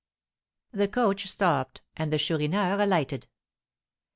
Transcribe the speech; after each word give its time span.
The 0.71 0.87
coach 0.87 1.27
stopped, 1.29 1.83
and 1.95 2.11
the 2.11 2.17
Chourineur 2.17 2.81
alighted. 2.81 3.27